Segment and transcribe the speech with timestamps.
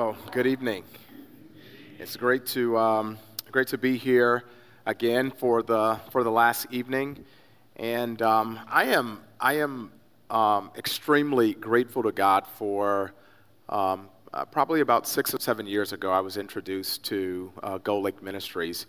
[0.00, 0.84] Well, good evening.
[1.98, 3.18] It's great to um,
[3.52, 4.44] great to be here
[4.86, 7.22] again for the for the last evening,
[7.76, 9.92] and um, I am I am
[10.30, 13.12] um, extremely grateful to God for.
[13.68, 18.00] Um, uh, probably about six or seven years ago, I was introduced to uh, Gull
[18.00, 18.86] Lake Ministries,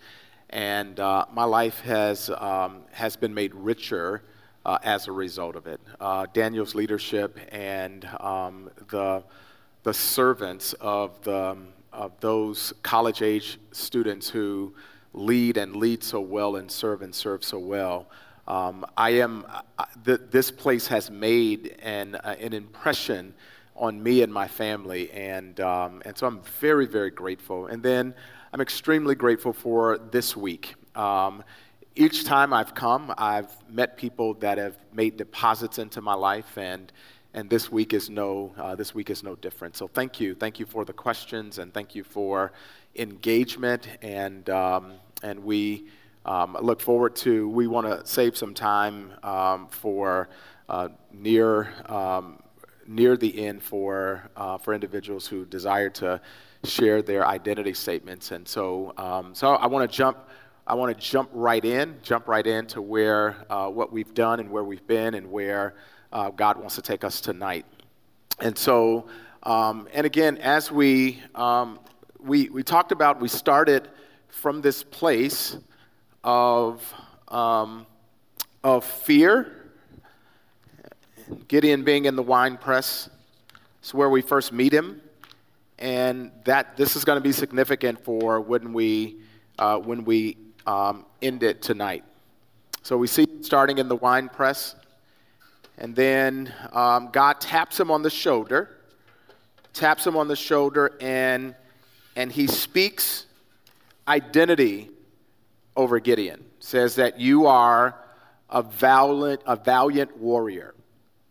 [0.50, 4.24] and uh, my life has um, has been made richer
[4.66, 5.82] uh, as a result of it.
[6.00, 9.26] Uh, Daniel's leadership and um, the
[9.84, 11.58] the servants of, the,
[11.92, 14.74] of those college age students who
[15.14, 18.08] lead and lead so well and serve and serve so well.
[18.48, 19.46] Um, I am,
[20.06, 23.34] th- this place has made an, uh, an impression
[23.76, 27.68] on me and my family, and, um, and so I'm very, very grateful.
[27.68, 28.14] And then
[28.54, 30.76] I'm extremely grateful for this week.
[30.96, 31.44] Um,
[31.96, 36.92] each time I've come, I've met people that have made deposits into my life, and
[37.34, 39.76] and this week is no uh, this week is no different.
[39.78, 42.52] So thank you, thank you for the questions, and thank you for
[42.96, 44.94] engagement, and um,
[45.24, 45.88] and we
[46.26, 47.48] um, look forward to.
[47.50, 50.30] We want to save some time um, for
[50.68, 52.44] uh, near um,
[52.88, 56.20] near the end for uh, for individuals who desire to
[56.64, 60.18] share their identity statements, and so um, so I want to jump.
[60.68, 64.52] I want to jump right in, jump right into where uh, what we've done and
[64.52, 65.74] where we've been and where
[66.12, 67.66] uh, God wants to take us tonight.
[68.40, 69.08] And so,
[69.44, 71.80] um, and again, as we, um,
[72.20, 73.88] we, we talked about, we started
[74.30, 75.58] from this place
[76.24, 76.94] of,
[77.28, 77.86] um,
[78.64, 79.72] of fear.
[81.48, 83.10] Gideon being in the wine press
[83.84, 85.02] is where we first meet him.
[85.80, 89.18] And that this is going to be significant for when we,
[89.58, 90.38] uh, when we
[90.68, 92.04] um, end it tonight.
[92.84, 94.76] So we see starting in the wine press.
[95.78, 98.78] And then um, God taps him on the shoulder,
[99.74, 101.56] taps him on the shoulder, and,
[102.16, 103.26] and he speaks
[104.08, 104.90] identity
[105.76, 106.46] over Gideon.
[106.60, 107.98] Says that you are
[108.50, 110.76] a valiant, a valiant warrior,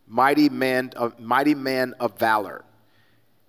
[0.07, 2.65] mighty man, of, mighty man of valor.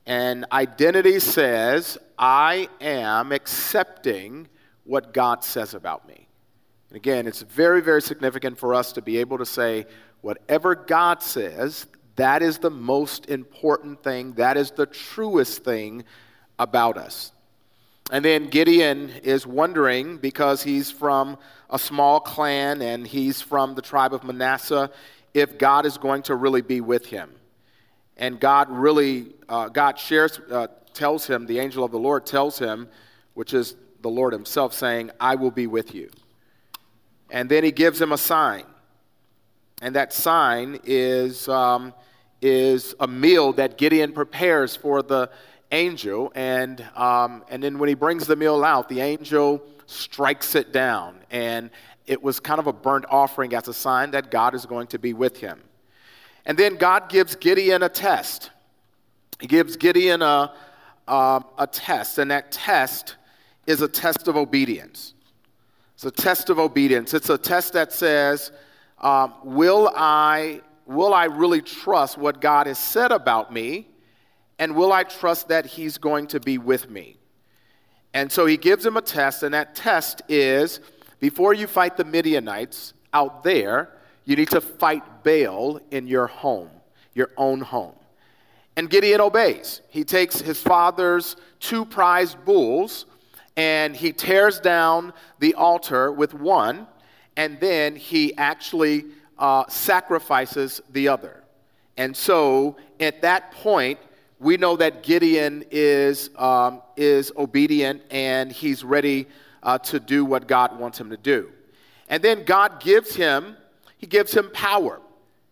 [0.06, 4.48] And identity says, I am accepting
[4.84, 6.28] what God says about me.
[6.88, 9.86] And again, it's very, very significant for us to be able to say,
[10.22, 16.04] Whatever God says, that is the most important thing, that is the truest thing
[16.58, 17.32] about us.
[18.10, 21.38] And then Gideon is wondering because he's from
[21.70, 24.90] a small clan and he's from the tribe of Manasseh
[25.34, 27.30] if God is going to really be with him.
[28.16, 32.58] And God really, uh, God shares, uh, tells him, the angel of the Lord tells
[32.58, 32.88] him,
[33.34, 36.10] which is the Lord himself, saying, I will be with you.
[37.30, 38.64] And then he gives him a sign.
[39.82, 41.92] And that sign is, um,
[42.40, 45.28] is a meal that Gideon prepares for the
[45.72, 46.30] angel.
[46.36, 51.16] And, um, and then when he brings the meal out, the angel strikes it down.
[51.32, 51.68] And
[52.06, 55.00] it was kind of a burnt offering as a sign that God is going to
[55.00, 55.60] be with him.
[56.46, 58.50] And then God gives Gideon a test.
[59.40, 60.54] He gives Gideon a,
[61.08, 63.16] uh, a test, and that test
[63.66, 65.14] is a test of obedience.
[65.94, 67.14] It's a test of obedience.
[67.14, 68.52] It's a test that says,
[69.02, 73.88] um, will, I, will I really trust what God has said about me?
[74.58, 77.16] And will I trust that He's going to be with me?
[78.14, 80.80] And so he gives him a test, and that test is
[81.18, 86.70] before you fight the Midianites out there, you need to fight Baal in your home,
[87.14, 87.94] your own home.
[88.76, 89.82] And Gideon obeys.
[89.88, 93.06] He takes his father's two prized bulls
[93.56, 96.86] and he tears down the altar with one
[97.36, 99.06] and then he actually
[99.38, 101.42] uh, sacrifices the other.
[101.96, 103.98] And so at that point,
[104.38, 109.26] we know that Gideon is, um, is obedient and he's ready
[109.62, 111.50] uh, to do what God wants him to do.
[112.08, 113.56] And then God gives him,
[113.96, 115.00] he gives him power.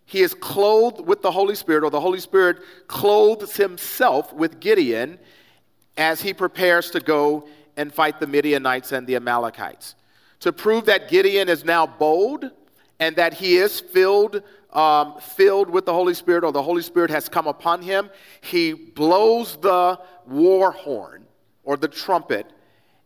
[0.07, 5.21] He is clothed with the Holy Spirit, or the Holy Spirit clothes himself with Gideon
[5.97, 9.95] as he prepares to go and fight the Midianites and the Amalekites
[10.41, 12.51] to prove that Gideon is now bold
[12.99, 14.43] and that he is filled,
[14.73, 18.11] um, filled with the Holy Spirit, or the Holy Spirit has come upon him,
[18.41, 21.25] he blows the war horn
[21.65, 22.47] or the trumpet,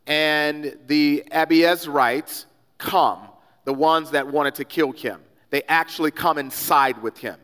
[0.07, 2.47] and the Abiezrites
[2.79, 3.29] come,
[3.65, 5.21] the ones that wanted to kill him.
[5.51, 7.39] They actually come and side with him.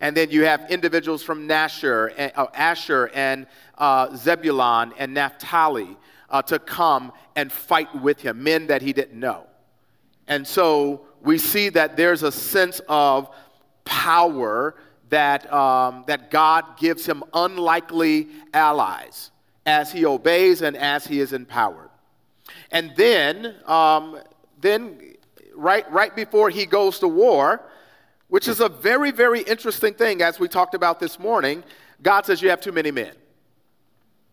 [0.00, 3.46] And then you have individuals from Nasher, uh, Asher and
[3.76, 5.96] uh, Zebulon and Naphtali
[6.30, 9.46] uh, to come and fight with him, men that he didn't know.
[10.28, 13.34] And so we see that there's a sense of
[13.84, 14.76] power
[15.08, 19.30] that, um, that God gives him unlikely allies.
[19.66, 21.90] as he obeys and as he is empowered.
[22.70, 24.18] And then, um,
[24.58, 24.98] then
[25.54, 27.60] right, right before he goes to war,
[28.28, 31.62] which is a very, very interesting thing, as we talked about this morning,
[32.02, 33.12] God says, You have too many men.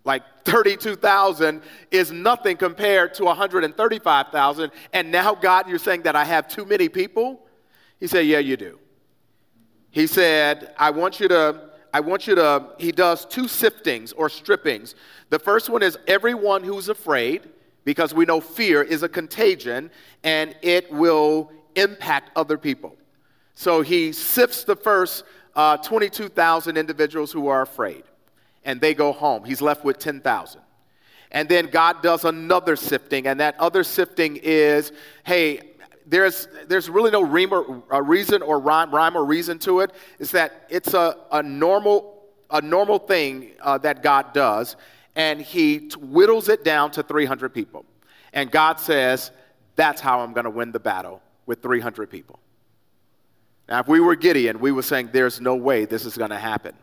[0.07, 1.61] Like 32,000
[1.91, 4.71] is nothing compared to 135,000.
[4.93, 7.41] And now, God, you're saying that I have too many people?
[7.99, 8.79] He said, Yeah, you do.
[9.91, 14.29] He said, I want you to, I want you to, he does two siftings or
[14.29, 14.95] strippings.
[15.29, 17.49] The first one is everyone who's afraid,
[17.83, 19.91] because we know fear is a contagion
[20.23, 22.95] and it will impact other people.
[23.55, 28.03] So he sifts the first uh, 22,000 individuals who are afraid
[28.67, 29.45] and they go home.
[29.45, 30.61] He's left with 10,000.
[31.31, 34.91] And then God does another sifting, and that other sifting is
[35.23, 35.61] hey,
[36.05, 39.91] there's, there's really no rhyme or, reason or rhyme, rhyme or reason to it.
[40.19, 44.75] Is that it's a, a, normal, a normal thing uh, that God does,
[45.15, 47.85] and He whittles it down to 300 people.
[48.33, 49.31] And God says,
[49.75, 52.39] That's how I'm going to win the battle with 300 people.
[53.67, 56.39] Now, if we were Gideon, we were saying, There's no way this is going to
[56.39, 56.73] happen.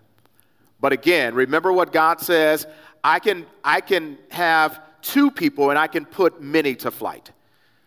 [0.85, 2.67] But again, remember what God says
[3.03, 7.33] I can, I can have two people and I can put many to flight.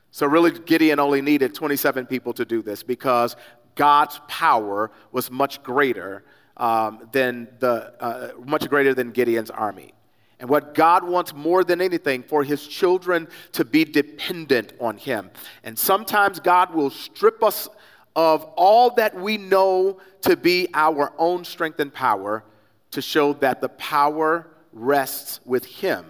[0.09, 3.35] So, really, Gideon only needed 27 people to do this because
[3.75, 6.23] God's power was much greater
[6.57, 9.93] um, than the, uh, much greater than Gideon's army.
[10.39, 15.29] And what God wants more than anything for his children to be dependent on him.
[15.63, 17.69] And sometimes God will strip us
[18.15, 22.43] of all that we know to be our own strength and power
[22.91, 26.05] to show that the power rests with Him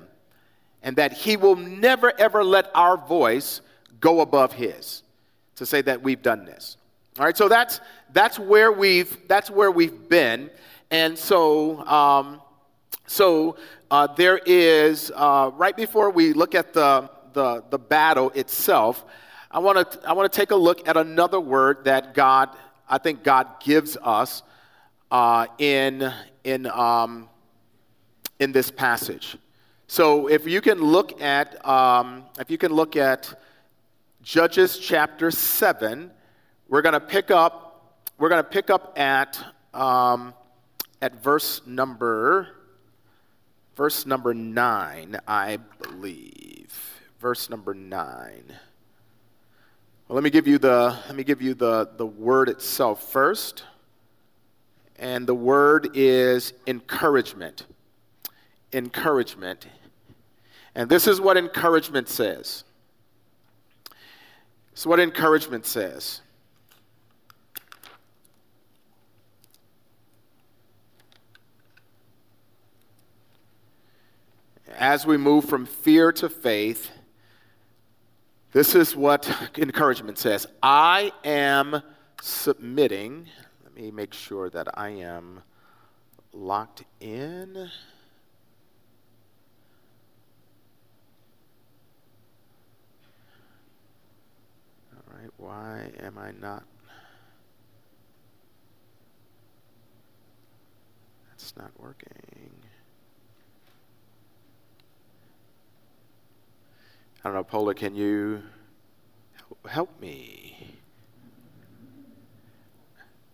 [0.84, 3.62] and that He will never ever let our voice
[4.00, 5.04] go above His
[5.56, 6.78] to say that we've done this.
[7.20, 7.80] All right, so that's,
[8.14, 10.52] that's, where, we've, that's where we've been.
[10.92, 12.42] And so, um,
[13.08, 13.58] so
[13.90, 19.04] uh, there is, uh, right before we look at the, the, the battle itself,
[19.50, 22.50] I want to I want to take a look at another word that God,
[22.90, 24.44] I think God gives us
[25.10, 26.14] uh, in
[26.48, 27.28] in, um,
[28.40, 29.38] in this passage.
[29.88, 33.38] So if you can look at, um, if you can look at
[34.24, 36.10] Judges chapter 7,
[36.70, 39.38] we're going to pick up, we're going to pick up at,
[39.74, 40.34] um,
[41.02, 42.48] at verse number,
[43.76, 47.02] verse number 9, I believe.
[47.20, 48.44] Verse number 9.
[50.08, 53.66] Well, let me give you the, let me give you the, the word itself first
[55.00, 57.66] and the word is encouragement.
[58.74, 59.68] Encouragement.
[60.76, 62.64] And this is what encouragement says.
[64.76, 66.22] Is what encouragement says.
[74.78, 76.92] As we move from fear to faith,
[78.52, 81.82] this is what encouragement says I am
[82.22, 83.28] submitting
[83.78, 85.44] me make sure that I am
[86.34, 87.70] locked in.
[94.94, 96.64] All right, why am I not?
[101.30, 102.52] That's not working.
[107.24, 108.42] I don't know, Paula, can you
[109.66, 110.47] help me?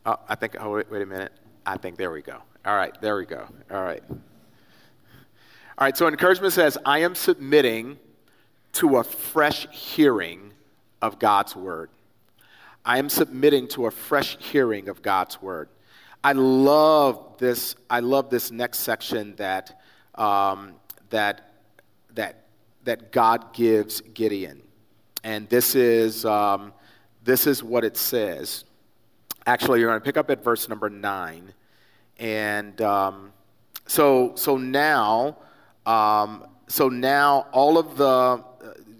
[0.06, 1.32] Oh, I think, oh, wait, wait a minute.
[1.66, 2.38] I think, there we go.
[2.66, 3.48] All right, there we go.
[3.72, 4.04] All right.
[4.10, 4.20] All
[5.80, 7.98] right, so encouragement says, I am submitting
[8.74, 10.54] to a fresh hearing
[11.02, 11.90] of God's word.
[12.86, 15.70] I am submitting to a fresh hearing of God's word.
[16.24, 17.76] I love this.
[17.90, 19.80] I love this next section that
[20.16, 20.76] um,
[21.10, 21.54] that
[22.16, 22.46] that
[22.84, 24.62] that God gives Gideon,
[25.24, 26.74] and this is um,
[27.24, 28.66] this is what it says.
[29.46, 31.54] Actually, you're going to pick up at verse number nine.
[32.18, 33.34] And um,
[33.88, 35.38] so, so now,
[35.86, 38.44] um, so now all of the, uh,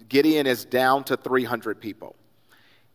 [0.08, 2.14] Gideon is down to 300 people.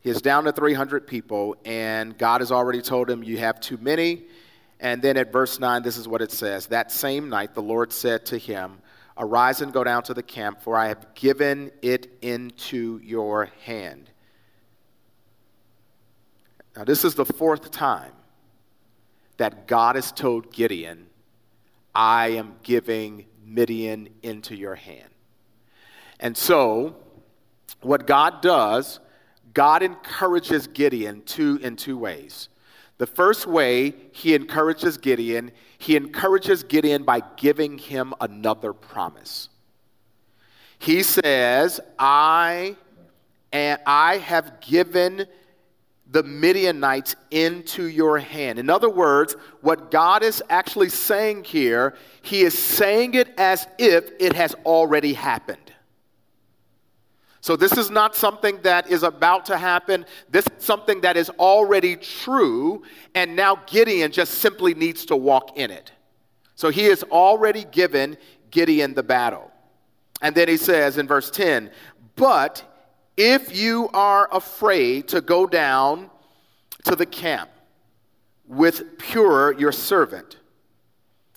[0.01, 3.77] He is down to 300 people, and God has already told him, You have too
[3.77, 4.23] many.
[4.79, 7.91] And then at verse 9, this is what it says That same night, the Lord
[7.91, 8.79] said to him,
[9.17, 14.09] Arise and go down to the camp, for I have given it into your hand.
[16.79, 18.13] Now, this is the fourth time
[19.35, 21.07] that God has told Gideon,
[21.93, 25.09] I am giving Midian into your hand.
[26.21, 26.95] And so,
[27.81, 29.01] what God does,
[29.53, 32.47] God encourages Gideon two, in two ways.
[32.97, 39.49] The first way he encourages Gideon, he encourages Gideon by giving him another promise.
[40.77, 42.77] He says, I,
[43.51, 45.27] and I have given
[46.11, 48.57] the Midianites into your hand.
[48.57, 54.11] In other words, what God is actually saying here, He is saying it as if
[54.19, 55.71] it has already happened.
[57.41, 60.05] So, this is not something that is about to happen.
[60.29, 62.83] This is something that is already true,
[63.15, 65.91] and now Gideon just simply needs to walk in it.
[66.55, 68.17] So, he has already given
[68.51, 69.51] Gideon the battle.
[70.21, 71.71] And then he says in verse 10,
[72.15, 72.63] But
[73.19, 76.09] if you are afraid to go down
[76.85, 77.49] to the camp
[78.47, 80.37] with Purah your servant,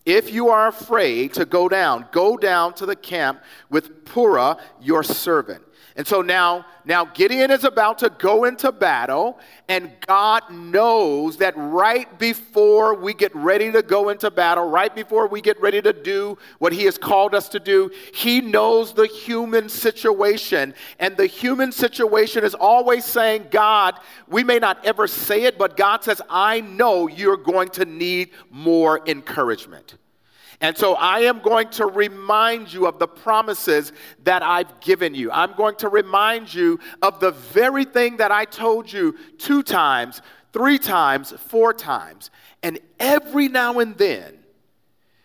[0.06, 5.02] if you are afraid to go down, go down to the camp with Purah your
[5.02, 5.64] servant.
[5.96, 11.54] And so now, now Gideon is about to go into battle, and God knows that
[11.56, 15.92] right before we get ready to go into battle, right before we get ready to
[15.92, 20.74] do what He has called us to do, He knows the human situation.
[20.98, 25.76] And the human situation is always saying, God, we may not ever say it, but
[25.76, 29.96] God says, I know you're going to need more encouragement.
[30.62, 33.92] And so I am going to remind you of the promises
[34.22, 35.30] that I've given you.
[35.32, 40.22] I'm going to remind you of the very thing that I told you two times,
[40.52, 42.30] three times, four times.
[42.62, 44.38] And every now and then,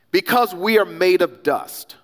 [0.10, 1.98] because we are made of dust,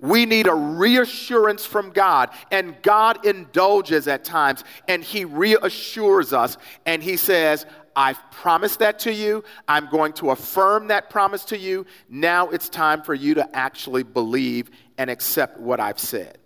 [0.00, 6.58] we need a reassurance from God, and God indulges at times, and He reassures us,
[6.86, 9.44] and He says, I've promised that to you.
[9.68, 11.86] I'm going to affirm that promise to you.
[12.08, 16.38] Now it's time for you to actually believe and accept what I've said.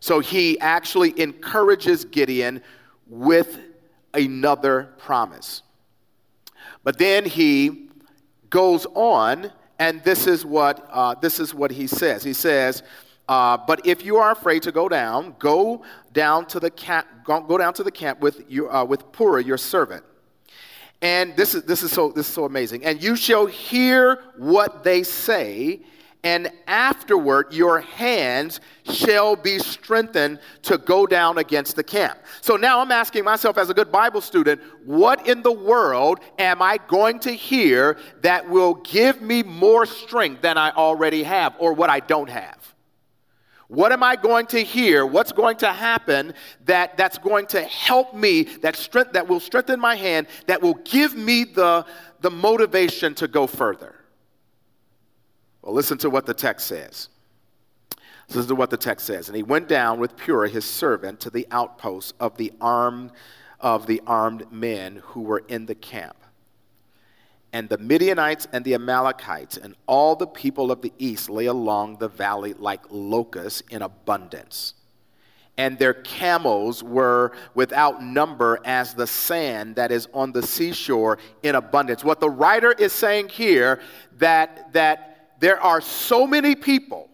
[0.00, 2.62] So he actually encourages Gideon
[3.06, 3.58] with
[4.14, 5.62] another promise.
[6.82, 7.88] But then he
[8.50, 12.24] goes on, and this is what, uh, this is what he says.
[12.24, 12.82] He says,
[13.28, 17.56] uh, but if you are afraid to go down, go down to the camp, go,
[17.56, 20.04] down to the camp with, your, uh, with Purah, your servant
[21.02, 22.84] and this is, this, is so, this is so amazing.
[22.84, 25.80] And you shall hear what they say,
[26.22, 32.20] and afterward your hands shall be strengthened to go down against the camp.
[32.40, 36.62] So now I'm asking myself, as a good Bible student, what in the world am
[36.62, 41.72] I going to hear that will give me more strength than I already have or
[41.72, 42.71] what I don't have?
[43.72, 45.06] What am I going to hear?
[45.06, 46.34] What's going to happen
[46.66, 50.74] that, that's going to help me, that, strength, that will strengthen my hand, that will
[50.74, 51.86] give me the,
[52.20, 53.94] the motivation to go further?
[55.62, 57.08] Well, listen to what the text says.
[58.28, 59.30] Listen to what the text says.
[59.30, 63.12] And he went down with Purah, his servant, to the outposts of the armed,
[63.58, 66.21] of the armed men who were in the camp
[67.52, 71.98] and the Midianites and the Amalekites and all the people of the east lay along
[71.98, 74.74] the valley like locusts in abundance.
[75.58, 81.54] And their camels were without number as the sand that is on the seashore in
[81.54, 82.02] abundance.
[82.02, 83.80] What the writer is saying here
[84.16, 87.10] that that there are so many people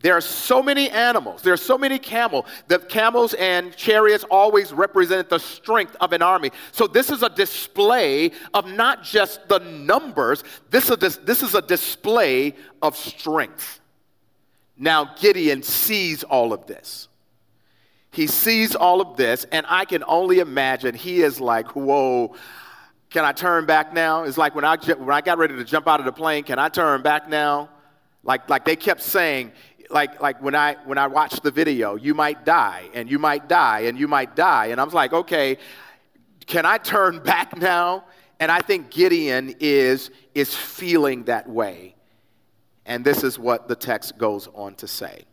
[0.00, 1.42] there are so many animals.
[1.42, 2.44] There are so many camels.
[2.68, 6.50] The camels and chariots always represent the strength of an army.
[6.72, 10.44] So this is a display of not just the numbers.
[10.70, 13.80] This is a, this is a display of strength.
[14.76, 17.08] Now Gideon sees all of this.
[18.10, 22.34] He sees all of this, and I can only imagine he is like, "Whoa."
[23.08, 24.24] Can I turn back now?
[24.24, 26.58] It's like when I, when I got ready to jump out of the plane, can
[26.58, 27.70] I turn back now?
[28.26, 29.52] Like, like they kept saying,
[29.90, 33.48] like like when I when I watched the video, you might die and you might
[33.48, 34.66] die and you might die.
[34.66, 35.58] And I was like, okay,
[36.46, 38.04] can I turn back now?
[38.38, 41.94] And I think Gideon is is feeling that way.
[42.84, 45.24] And this is what the text goes on to say.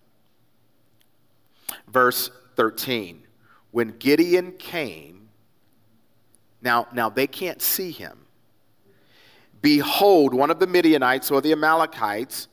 [1.87, 3.23] Verse 13.
[3.71, 5.29] When Gideon came,
[6.63, 8.25] now, now they can't see him.
[9.61, 12.47] Behold, one of the Midianites or the Amalekites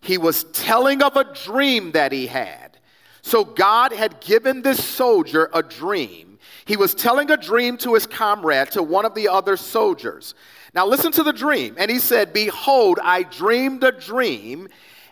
[0.00, 2.78] he was telling of a dream that he had.
[3.22, 6.38] So God had given this soldier a dream.
[6.64, 10.34] He was telling a dream to his comrade, to one of the other soldiers.
[10.74, 11.74] Now listen to the dream.
[11.78, 14.68] And he said, Behold, I dreamed a dream,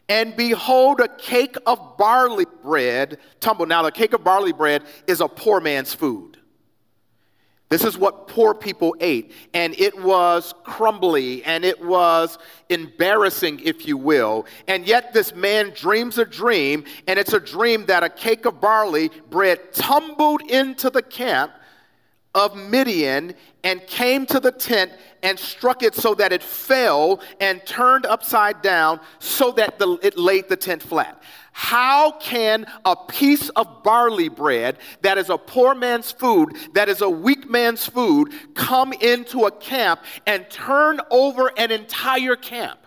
[0.08, 3.68] and behold, a cake of barley bread tumbled.
[3.68, 6.37] Now, the cake of barley bread is a poor man's food.
[7.68, 9.32] This is what poor people ate.
[9.52, 12.38] And it was crumbly and it was
[12.70, 14.46] embarrassing, if you will.
[14.66, 18.60] And yet, this man dreams a dream, and it's a dream that a cake of
[18.60, 21.52] barley bread tumbled into the camp
[22.38, 24.92] of Midian and came to the tent
[25.22, 30.16] and struck it so that it fell and turned upside down so that the, it
[30.16, 31.20] laid the tent flat.
[31.52, 37.00] How can a piece of barley bread that is a poor man's food, that is
[37.00, 42.78] a weak man's food, come into a camp and turn over an entire camp?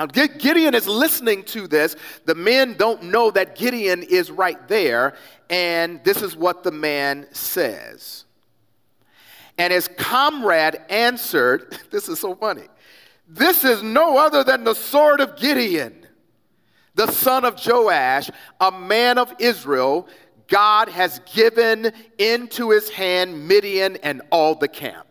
[0.00, 1.94] Now, Gideon is listening to this.
[2.24, 5.14] The men don't know that Gideon is right there.
[5.50, 8.24] And this is what the man says.
[9.58, 12.64] And his comrade answered, This is so funny.
[13.28, 16.06] This is no other than the sword of Gideon,
[16.94, 20.08] the son of Joash, a man of Israel.
[20.48, 25.09] God has given into his hand Midian and all the camp.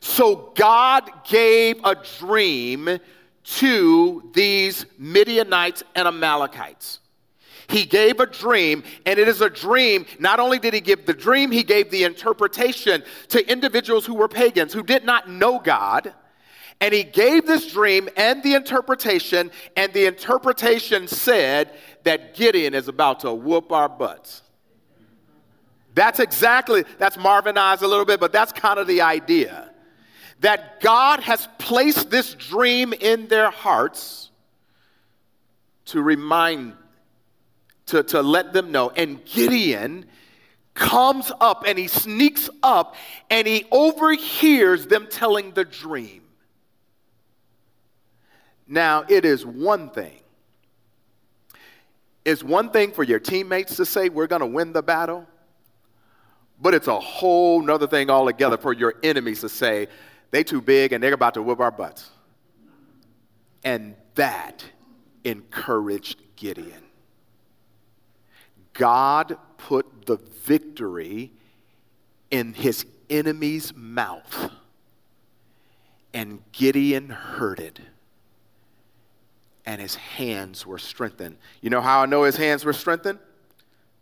[0.00, 2.98] So God gave a dream
[3.44, 7.00] to these Midianites and Amalekites.
[7.68, 10.06] He gave a dream, and it is a dream.
[10.18, 14.28] Not only did he give the dream, he gave the interpretation to individuals who were
[14.28, 16.14] pagans, who did not know God.
[16.80, 21.72] And he gave this dream and the interpretation, and the interpretation said
[22.04, 24.42] that Gideon is about to whoop our butts.
[25.94, 29.72] That's exactly, that's Marvinized a little bit, but that's kind of the idea
[30.40, 34.30] that God has placed this dream in their hearts
[35.86, 36.74] to remind,
[37.86, 38.90] to, to let them know.
[38.90, 40.06] And Gideon
[40.74, 42.94] comes up and he sneaks up
[43.30, 46.22] and he overhears them telling the dream.
[48.68, 50.20] Now, it is one thing.
[52.24, 55.26] It's one thing for your teammates to say, We're going to win the battle.
[56.60, 59.86] But it's a whole nother thing altogether for your enemies to say,
[60.30, 62.10] they too big and they're about to whip our butts.
[63.64, 64.64] And that
[65.24, 66.82] encouraged Gideon.
[68.72, 71.32] God put the victory
[72.30, 74.50] in his enemy's mouth.
[76.14, 77.80] And Gideon heard it.
[79.66, 81.36] And his hands were strengthened.
[81.60, 83.18] You know how I know his hands were strengthened?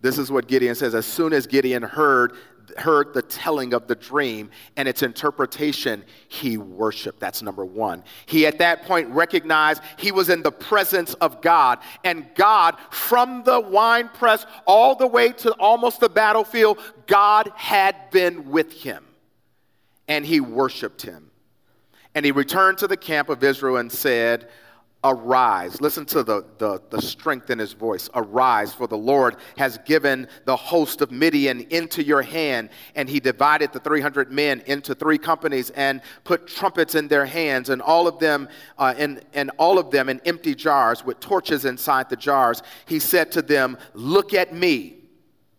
[0.00, 0.94] This is what Gideon says.
[0.94, 2.34] As soon as Gideon heard
[2.78, 7.20] heard the telling of the dream and its interpretation, he worshiped.
[7.20, 8.04] That's number one.
[8.26, 13.42] He at that point recognized he was in the presence of God, and God, from
[13.44, 19.04] the wine press all the way to almost the battlefield, God had been with him,
[20.08, 21.30] and he worshiped him.
[22.14, 24.48] And he returned to the camp of Israel and said,
[25.08, 25.80] Arise.
[25.80, 28.10] Listen to the, the, the, strength in his voice.
[28.12, 32.70] Arise, for the Lord has given the host of Midian into your hand.
[32.96, 37.70] And he divided the 300 men into three companies and put trumpets in their hands,
[37.70, 41.64] and all of them, uh, in, and all of them in empty jars with torches
[41.64, 42.64] inside the jars.
[42.86, 44.96] He said to them, Look at me.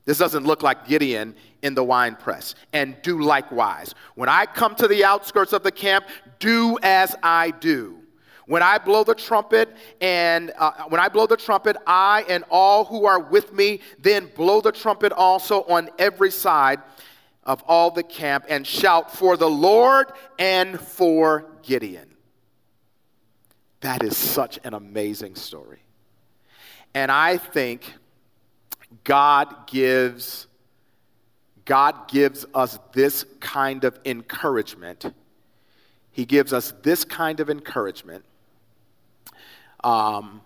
[0.04, 2.56] This doesn't look like Gideon in the wine press.
[2.74, 3.96] And do likewise.
[4.16, 6.06] When I come to the outskirts of the camp,
[6.40, 7.97] do as I do.
[8.48, 12.86] When I blow the trumpet, and uh, when I blow the trumpet, I and all
[12.86, 16.80] who are with me then blow the trumpet also on every side
[17.44, 22.08] of all the camp and shout for the Lord and for Gideon.
[23.82, 25.80] That is such an amazing story.
[26.94, 27.94] And I think
[29.04, 30.48] God gives
[31.66, 35.14] God gives us this kind of encouragement.
[36.12, 38.24] He gives us this kind of encouragement
[39.84, 40.42] um,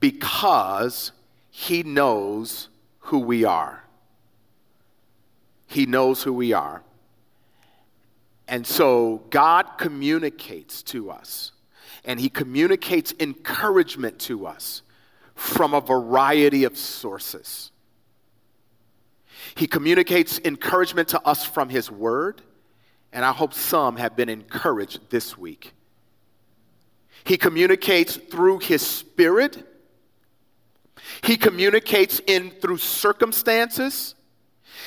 [0.00, 1.12] because
[1.50, 2.68] he knows
[3.00, 3.84] who we are.
[5.66, 6.82] He knows who we are.
[8.48, 11.52] And so God communicates to us,
[12.04, 14.82] and He communicates encouragement to us
[15.34, 17.70] from a variety of sources.
[19.54, 22.42] He communicates encouragement to us from His Word,
[23.12, 25.72] and I hope some have been encouraged this week.
[27.24, 29.68] He communicates through his spirit.
[31.22, 34.14] He communicates in through circumstances.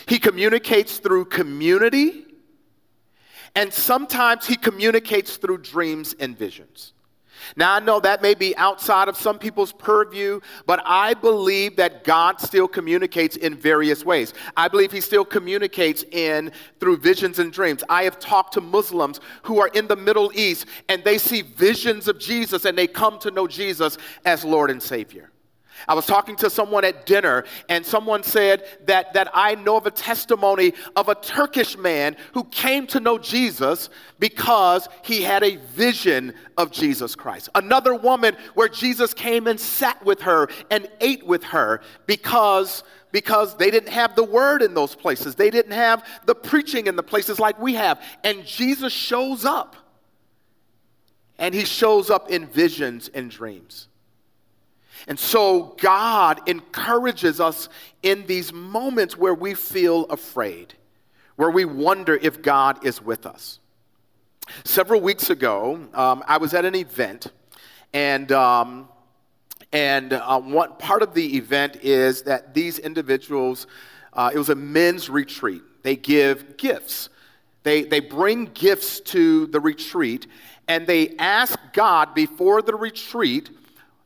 [0.07, 2.25] He communicates through community.
[3.55, 6.93] And sometimes he communicates through dreams and visions.
[7.55, 12.03] Now, I know that may be outside of some people's purview, but I believe that
[12.03, 14.33] God still communicates in various ways.
[14.55, 17.83] I believe He still communicates in through visions and dreams.
[17.89, 22.07] I have talked to Muslims who are in the Middle East and they see visions
[22.07, 25.29] of Jesus and they come to know Jesus as Lord and Savior.
[25.87, 29.85] I was talking to someone at dinner, and someone said that, that I know of
[29.85, 35.57] a testimony of a Turkish man who came to know Jesus because he had a
[35.57, 37.49] vision of Jesus Christ.
[37.55, 42.83] Another woman where Jesus came and sat with her and ate with her because
[43.15, 45.35] because they didn't have the word in those places.
[45.35, 48.01] They didn't have the preaching in the places like we have.
[48.25, 49.77] And Jesus shows up.
[51.37, 53.87] And he shows up in visions and dreams.
[55.07, 57.69] And so God encourages us
[58.01, 60.73] in these moments where we feel afraid,
[61.35, 63.59] where we wonder if God is with us.
[64.63, 67.27] Several weeks ago, um, I was at an event,
[67.93, 68.89] and um,
[69.71, 73.67] and uh, one part of the event is that these individuals,
[74.13, 75.61] uh, it was a men's retreat.
[75.83, 77.09] They give gifts.
[77.63, 80.27] They, they bring gifts to the retreat,
[80.67, 83.49] and they ask God before the retreat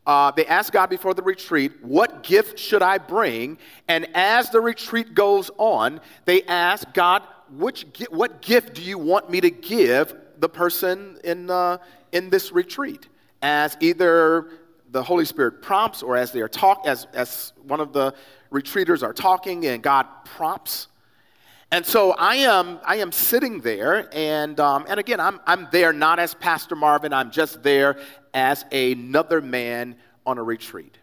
[0.10, 3.60] uh, they ask God before the retreat, What gift should I bring?
[3.88, 9.30] And as the retreat goes on, they ask God, Which, What gift do you want
[9.30, 11.78] me to give the person in, uh,
[12.12, 13.08] in this retreat?
[13.44, 14.48] As either
[14.90, 18.16] the Holy Spirit prompts or as they are talk, as, as one of the
[18.52, 20.88] retreaters are talking and God prompts.
[21.72, 25.94] And so I am, I am sitting there, and, um, and again, I'm, I'm there
[25.94, 28.00] not as Pastor Marvin, I'm just there
[28.34, 30.98] as another man on a retreat.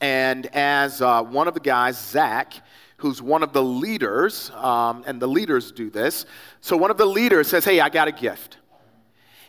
[0.00, 2.54] And as uh, one of the guys, Zach,
[2.96, 6.24] who's one of the leaders, um, and the leaders do this.
[6.62, 8.56] So one of the leaders says, Hey, I got a gift.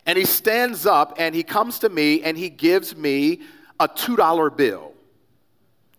[0.05, 3.41] And he stands up and he comes to me and he gives me
[3.79, 4.93] a $2 bill.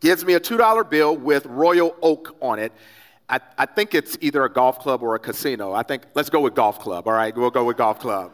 [0.00, 2.72] Gives me a $2 bill with Royal Oak on it.
[3.30, 5.72] I, I think it's either a golf club or a casino.
[5.72, 7.06] I think, let's go with golf club.
[7.06, 8.32] All right, we'll go with golf club.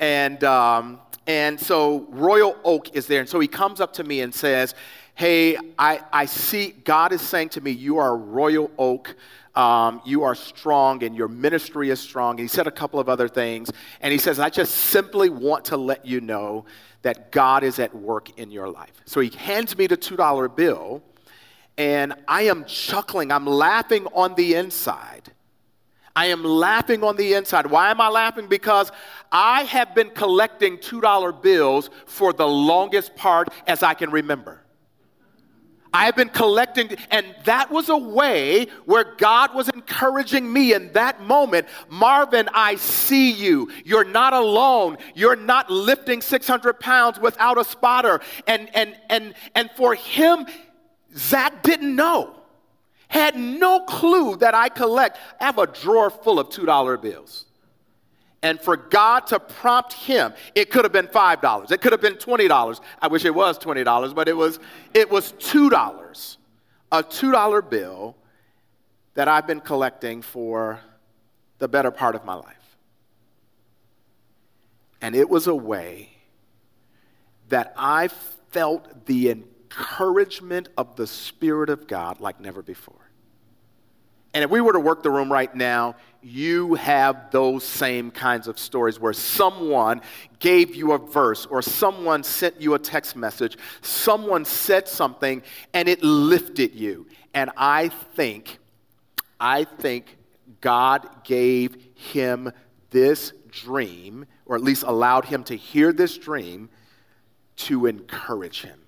[0.00, 3.20] And, um, and so Royal Oak is there.
[3.20, 4.74] And so he comes up to me and says,
[5.14, 9.16] Hey, I, I see God is saying to me, You are Royal Oak.
[9.54, 12.32] Um, you are strong and your ministry is strong.
[12.32, 13.72] And he said a couple of other things.
[14.02, 16.66] And he says, I just simply want to let you know
[17.00, 18.92] that God is at work in your life.
[19.06, 21.02] So he hands me the $2 bill,
[21.78, 23.30] and I am chuckling.
[23.30, 25.30] I'm laughing on the inside
[26.16, 27.66] I am laughing on the inside.
[27.66, 28.48] Why am I laughing?
[28.48, 28.90] Because
[29.30, 34.62] I have been collecting $2 bills for the longest part as I can remember.
[35.92, 40.92] I have been collecting, and that was a way where God was encouraging me in
[40.92, 41.68] that moment.
[41.88, 43.70] Marvin, I see you.
[43.84, 44.98] You're not alone.
[45.14, 48.20] You're not lifting 600 pounds without a spotter.
[48.46, 50.46] And, and, and, and for him,
[51.14, 52.36] Zach didn't know
[53.08, 55.18] had no clue that I collect.
[55.40, 57.46] I have a drawer full of $2 bills.
[58.42, 61.72] And for God to prompt him, it could have been $5.
[61.72, 62.80] It could have been $20.
[63.00, 64.58] I wish it was $20, but it was,
[64.94, 66.36] it was $2.
[66.92, 68.16] A $2 bill
[69.14, 70.80] that I've been collecting for
[71.58, 72.76] the better part of my life.
[75.00, 76.10] And it was a way
[77.48, 78.08] that I
[78.50, 79.30] felt the
[79.76, 82.94] encouragement of the Spirit of God like never before.
[84.34, 88.48] And if we were to work the room right now, you have those same kinds
[88.48, 90.02] of stories where someone
[90.40, 95.88] gave you a verse or someone sent you a text message, someone said something and
[95.88, 97.06] it lifted you.
[97.32, 98.58] And I think,
[99.40, 100.18] I think
[100.60, 102.52] God gave him
[102.90, 106.68] this dream, or at least allowed him to hear this dream
[107.56, 108.85] to encourage him.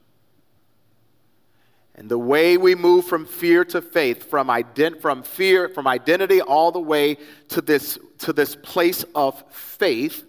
[1.98, 6.40] And the way we move from fear to faith, from, ident- from fear, from identity
[6.40, 7.16] all the way
[7.48, 10.24] to this, to this place of faith,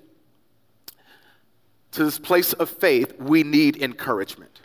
[1.91, 4.62] to this place of faith, we need encouragement.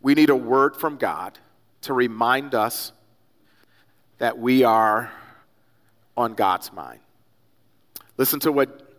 [0.00, 1.36] We need a word from God
[1.82, 2.92] to remind us
[4.18, 5.10] that we are
[6.16, 7.00] on God's mind.
[8.16, 8.92] Listen to what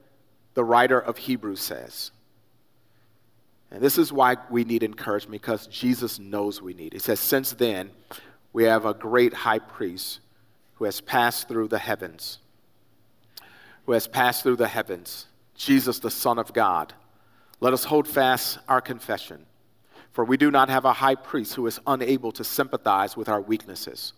[0.56, 2.12] the writer of Hebrews says.
[3.72, 6.94] And this is why we need encouragement because Jesus knows we need it.
[6.94, 7.92] He says, Since then,
[8.52, 10.20] we have a great high priest
[10.76, 12.40] who has passed through the heavens,
[13.86, 16.94] who has passed through the heavens, Jesus, the Son of God.
[17.62, 19.46] Let us hold fast our confession,
[20.12, 23.40] for we do not have a high priest who is unable to sympathize with our
[23.40, 24.14] weaknesses,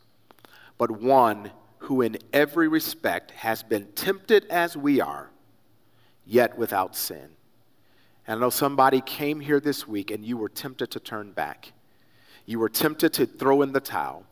[0.77, 5.29] but one who in every respect has been tempted as we are,
[6.25, 7.32] yet without sin.
[8.27, 11.73] And I know somebody came here this week and you were tempted to turn back.
[12.45, 14.25] You were tempted to throw in the towel.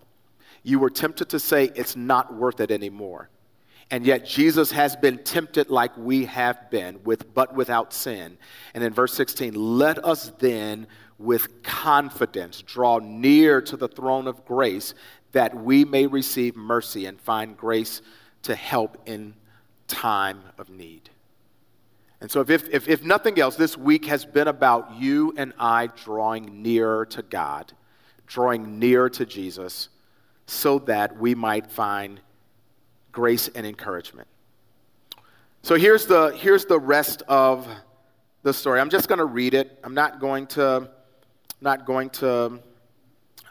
[0.63, 3.29] You were tempted to say, it's not worth it anymore.
[3.89, 8.37] And yet Jesus has been tempted like we have been, with, but without sin.
[8.73, 14.45] And in verse 16, let us then with confidence draw near to the throne of
[14.45, 14.93] grace
[15.33, 18.01] that we may receive mercy and find grace
[18.43, 19.33] to help in
[19.87, 21.10] time of need.
[22.21, 25.87] And so, if, if, if nothing else, this week has been about you and I
[25.87, 27.73] drawing nearer to God,
[28.27, 29.89] drawing near to Jesus,
[30.45, 32.21] so that we might find
[33.11, 34.27] grace and encouragement.
[35.63, 37.67] So here's the, here's the rest of
[38.43, 38.79] the story.
[38.79, 39.79] I'm just going to read it.
[39.83, 40.89] I'm not going to,
[41.59, 42.59] not going to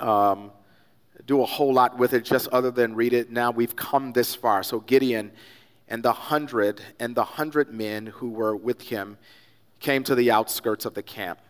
[0.00, 0.50] um,
[1.26, 3.30] do a whole lot with it, just other than read it.
[3.30, 4.62] Now we've come this far.
[4.62, 5.30] So Gideon
[5.90, 9.18] and the hundred and the hundred men who were with him
[9.80, 11.40] came to the outskirts of the camp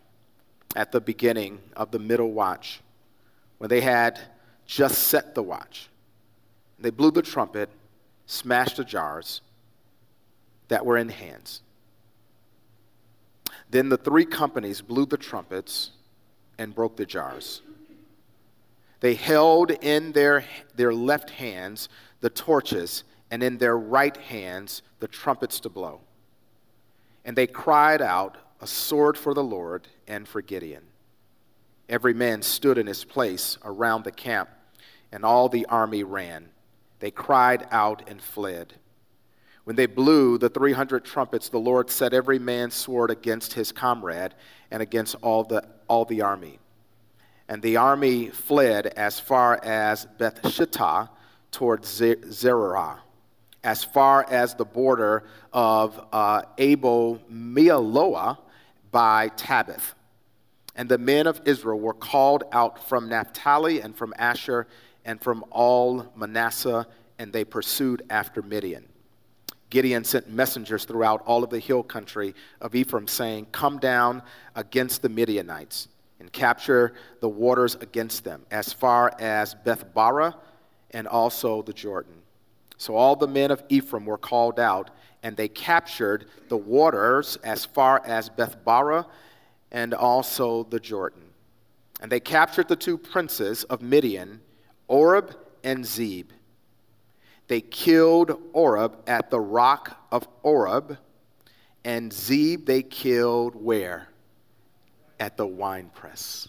[0.75, 2.81] at the beginning of the middle watch,
[3.59, 4.19] when they had
[4.67, 5.89] just set the watch.
[6.79, 7.69] They blew the trumpet
[8.31, 9.41] smashed the jars
[10.69, 11.63] that were in hands.
[13.71, 15.91] Then the three companies blew the trumpets
[16.57, 17.63] and broke the jars.
[19.01, 20.45] They held in their,
[20.77, 21.89] their left hands
[22.21, 26.01] the torches, and in their right hands the trumpets to blow.
[27.25, 30.85] And they cried out, A sword for the Lord and for Gideon.
[31.89, 34.49] Every man stood in his place around the camp,
[35.13, 36.51] and all the army ran
[37.01, 38.75] they cried out and fled.
[39.65, 44.35] When they blew the 300 trumpets, the Lord set every man's sword against his comrade
[44.71, 46.59] and against all the, all the army.
[47.49, 51.09] And the army fled as far as Beth Shittah
[51.51, 53.01] toward Zerah,
[53.63, 58.39] as far as the border of uh, Abel Meholah
[58.91, 59.93] by Tabbath.
[60.77, 64.67] And the men of Israel were called out from Naphtali and from Asher
[65.05, 66.87] and from all Manasseh,
[67.19, 68.87] and they pursued after Midian.
[69.69, 74.23] Gideon sent messengers throughout all of the hill country of Ephraim, saying, Come down
[74.57, 80.35] against the Midianites and capture the waters against them, as far as Bethbara
[80.91, 82.20] and also the Jordan.
[82.81, 84.89] So all the men of Ephraim were called out,
[85.23, 89.05] and they captured the waters as far as Bethbara
[89.71, 91.25] and also the Jordan.
[92.01, 94.41] And they captured the two princes of Midian
[94.89, 96.31] Oreb and Zeb.
[97.49, 100.97] They killed Oreb at the rock of Oreb,
[101.85, 104.09] and Zeb they killed where?
[105.19, 106.49] At the winepress.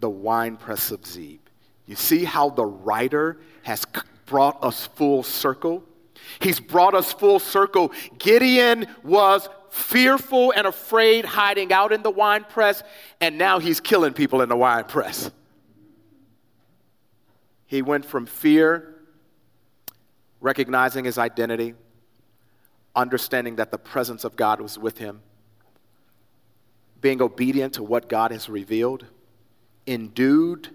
[0.00, 1.49] The winepress of Zeeb.
[1.90, 3.84] You see how the writer has
[4.24, 5.82] brought us full circle?
[6.38, 7.90] He's brought us full circle.
[8.16, 12.84] Gideon was fearful and afraid, hiding out in the winepress,
[13.20, 15.32] and now he's killing people in the winepress.
[17.66, 18.94] He went from fear,
[20.40, 21.74] recognizing his identity,
[22.94, 25.22] understanding that the presence of God was with him,
[27.00, 29.06] being obedient to what God has revealed,
[29.88, 30.68] endued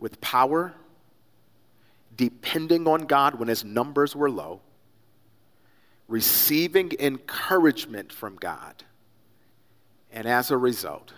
[0.00, 0.74] with power,
[2.16, 4.62] depending on God when his numbers were low,
[6.08, 8.82] receiving encouragement from God,
[10.10, 11.12] and as a result,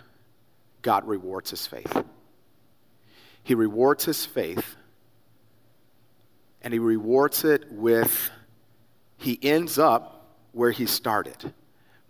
[0.83, 2.03] God rewards his faith.
[3.41, 4.75] He rewards his faith,
[6.61, 8.29] and he rewards it with,
[9.17, 11.53] he ends up where he started,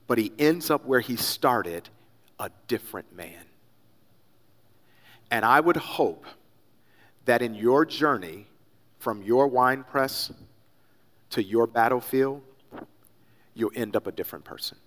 [0.08, 1.88] but he ends up where he started
[2.40, 3.46] a different man.
[5.32, 6.26] And I would hope
[7.26, 8.48] that in your journey
[9.00, 10.32] from your wine press
[11.32, 12.42] to your battlefield,
[13.54, 14.78] you'll end up a different person.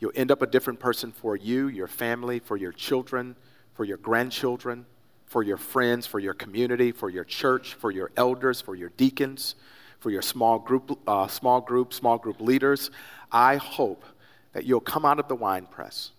[0.00, 3.36] You'll end up a different person for you, your family, for your children,
[3.74, 4.86] for your grandchildren,
[5.26, 9.54] for your friends, for your community, for your church, for your elders, for your deacons,
[9.98, 12.90] for your small group, uh, small group, small group leaders.
[13.32, 14.04] I hope
[14.52, 16.10] that you'll come out of the wine press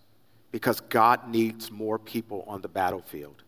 [0.50, 3.42] because God needs more people on the battlefield,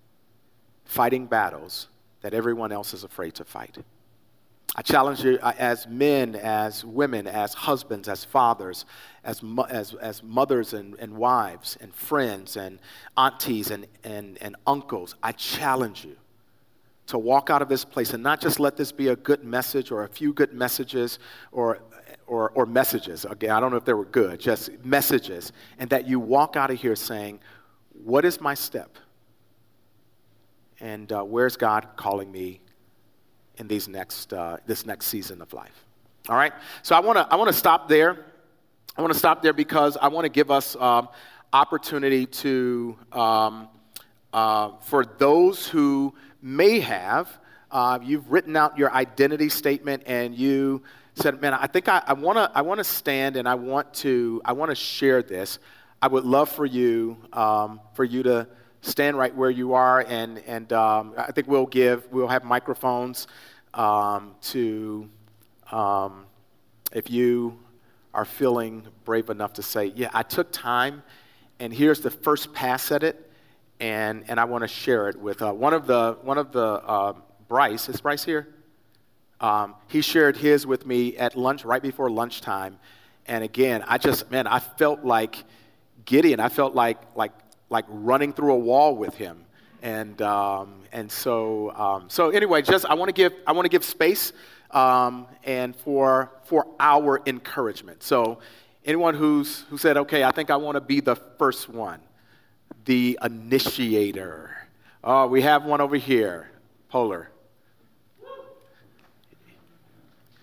[0.88, 1.86] fighting battles
[2.22, 3.78] that everyone else is afraid to fight.
[4.74, 8.84] I challenge you uh, as men, as women, as husbands, as fathers,
[9.22, 12.78] as, as, as mothers and, and wives, and friends, and
[13.16, 15.14] aunties, and, and, and uncles.
[15.22, 16.16] I challenge you
[17.06, 19.90] to walk out of this place and not just let this be a good message
[19.90, 21.18] or a few good messages
[21.52, 21.80] or,
[22.26, 23.24] or, or messages.
[23.24, 25.52] Again, I don't know if they were good, just messages.
[25.78, 27.40] And that you walk out of here saying,
[28.04, 28.98] What is my step?
[30.80, 32.60] And uh, where's God calling me
[33.56, 35.84] in these next, uh, this next season of life.
[36.28, 36.52] All right?
[36.82, 38.24] So I want to I wanna stop there.
[38.96, 41.08] I want to stop there because I want to give us um,
[41.52, 43.68] opportunity to, um,
[44.32, 47.38] uh, for those who may have
[47.70, 50.82] uh, you've written out your identity statement and you
[51.14, 54.40] said, man, I think I, I want to I wanna stand and I want to,
[54.44, 55.58] I want to share this.
[56.00, 58.48] I would love for you, um, for you to
[58.80, 63.26] stand right where you are and, and um, I think we'll give, we'll have microphones
[63.74, 65.08] um, to,
[65.72, 66.26] um,
[66.92, 67.58] if you
[68.14, 71.02] are feeling brave enough to say, yeah, I took time
[71.60, 73.30] and here's the first pass at it
[73.80, 76.64] and, and I want to share it with uh, one of the, one of the
[76.64, 77.12] uh,
[77.48, 78.48] Bryce, is Bryce here?
[79.40, 82.78] Um, he shared his with me at lunch, right before lunchtime.
[83.26, 85.44] And again, I just, man, I felt like
[86.04, 86.40] Gideon.
[86.40, 87.32] I felt like, like,
[87.70, 89.44] like running through a wall with him.
[89.82, 93.68] And, um, and so, um, so anyway, just I want to give, I want to
[93.68, 94.32] give space
[94.70, 98.02] um, and for, for our encouragement.
[98.02, 98.40] So
[98.84, 102.00] anyone who's, who said, okay, I think I want to be the first one,
[102.84, 104.56] the initiator.
[105.04, 106.50] Oh, we have one over here,
[106.88, 107.30] Polar.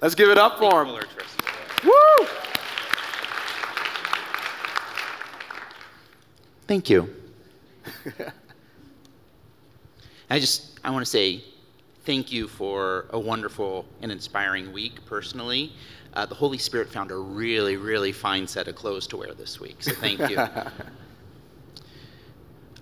[0.01, 0.97] Let's give it up for him.
[1.83, 2.27] Woo!
[6.67, 7.13] Thank you.
[10.29, 11.43] I just I want to say
[12.05, 15.73] thank you for a wonderful and inspiring week personally.
[16.13, 19.59] Uh, the Holy Spirit found a really, really fine set of clothes to wear this
[19.59, 20.37] week, so thank you.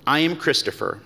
[0.07, 0.99] I am Christopher,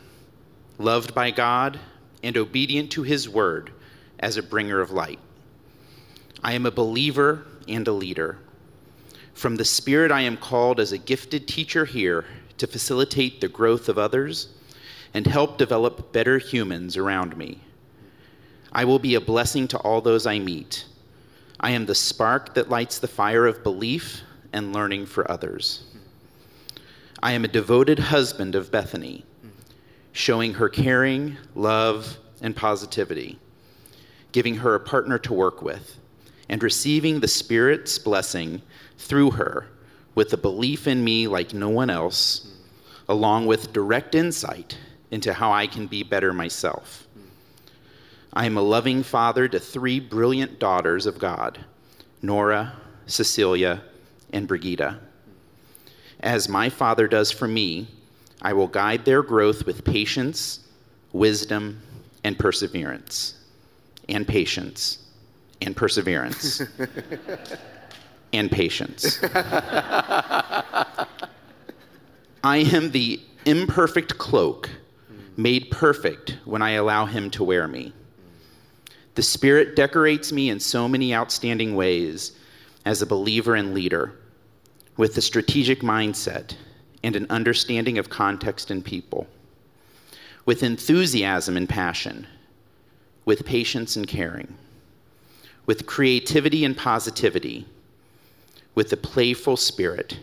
[0.78, 1.80] loved by God
[2.22, 3.72] and obedient to his word
[4.20, 5.20] as a bringer of light.
[6.44, 8.38] I am a believer and a leader.
[9.34, 12.26] From the Spirit, I am called as a gifted teacher here
[12.58, 14.50] to facilitate the growth of others
[15.14, 17.62] and help develop better humans around me.
[18.72, 20.86] I will be a blessing to all those I meet.
[21.60, 24.22] I am the spark that lights the fire of belief
[24.54, 25.84] and learning for others.
[27.22, 29.26] I am a devoted husband of Bethany,
[30.12, 33.40] showing her caring, love, and positivity,
[34.32, 35.98] giving her a partner to work with
[36.50, 38.62] and receiving the Spirit's blessing
[38.98, 39.68] through her
[40.18, 42.48] with a belief in me like no one else,
[43.08, 44.76] along with direct insight
[45.12, 47.08] into how I can be better myself.
[48.34, 51.60] I am a loving father to three brilliant daughters of God
[52.24, 52.74] Nora,
[53.06, 53.84] Cecilia,
[54.34, 55.00] and Brigida.
[56.22, 57.88] As my father does for me,
[58.42, 60.62] I will guide their growth with patience,
[61.14, 61.80] wisdom,
[62.24, 63.36] and perseverance.
[64.10, 64.98] And patience
[65.62, 66.64] and perseverance
[68.34, 69.20] and patience.
[72.44, 74.70] I am the imperfect cloak
[75.36, 77.94] made perfect when I allow Him to wear me.
[79.16, 82.32] The Spirit decorates me in so many outstanding ways
[82.86, 84.14] as a believer and leader
[84.96, 86.56] with a strategic mindset
[87.04, 89.28] and an understanding of context and people,
[90.46, 92.28] with enthusiasm and passion,
[93.26, 94.58] with patience and caring
[95.68, 97.68] with creativity and positivity,
[98.78, 100.20] with a playful spirit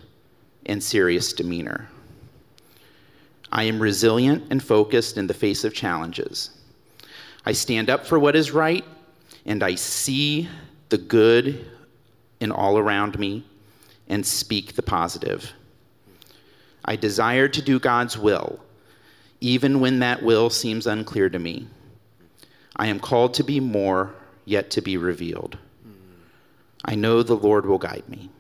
[0.67, 1.89] and serious demeanor.
[3.51, 6.51] I am resilient and focused in the face of challenges.
[7.45, 8.85] I stand up for what is right,
[9.45, 10.49] and I see
[10.89, 11.67] the good
[12.39, 13.45] in all around me
[14.07, 15.53] and speak the positive.
[16.85, 18.61] I desire to do God's will,
[19.41, 21.67] even when that will seems unclear to me.
[22.77, 24.15] I am called to be more
[24.45, 25.59] yet to be revealed.
[26.85, 28.31] I know the Lord will guide me.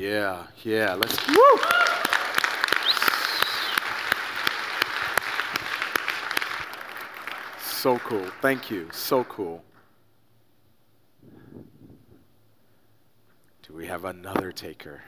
[0.00, 0.94] Yeah, yeah.
[0.94, 1.28] Let's.
[1.28, 1.36] Woo!
[7.62, 8.24] So cool.
[8.40, 8.88] Thank you.
[8.92, 9.62] So cool.
[13.62, 15.02] Do we have another taker?